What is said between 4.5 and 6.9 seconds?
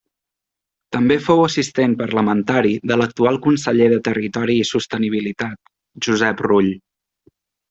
i sostenibilitat, Josep Rull.